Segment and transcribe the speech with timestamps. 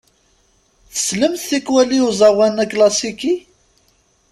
[0.93, 3.33] Tsellemt tikwal i uẓawan aklasiki?